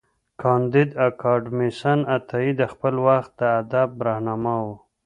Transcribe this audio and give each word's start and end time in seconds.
کانديد 0.41 0.89
اکاډميسن 1.07 1.99
عطايي 2.15 2.51
د 2.59 2.61
خپل 2.71 2.93
وخت 3.07 3.31
د 3.39 3.41
ادب 3.59 3.89
رهنما 4.07 4.55
و. 4.65 4.67